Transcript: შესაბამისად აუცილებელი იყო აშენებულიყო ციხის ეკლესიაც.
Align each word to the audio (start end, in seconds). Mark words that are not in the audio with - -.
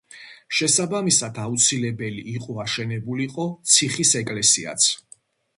შესაბამისად 0.59 1.37
აუცილებელი 1.43 2.25
იყო 2.37 2.57
აშენებულიყო 2.65 3.47
ციხის 3.75 4.19
ეკლესიაც. 4.25 4.93